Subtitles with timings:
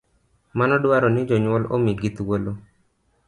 [0.57, 2.51] Mano dwaroni jonyuol omigi thuolo